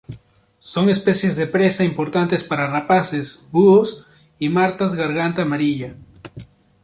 Son 0.59 0.89
especies 0.89 1.35
de 1.35 1.45
presa 1.45 1.83
importantes 1.83 2.43
para 2.43 2.65
rapaces, 2.67 3.49
búhos 3.51 4.07
y 4.39 4.49
martas 4.49 4.95
garganta 4.95 5.43
amarilla. 5.43 5.93